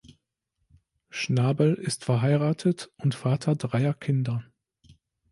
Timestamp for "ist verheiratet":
1.75-2.91